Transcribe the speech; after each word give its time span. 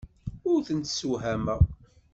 Ur 0.51 0.59
tent-ssewhameɣ. 0.67 1.61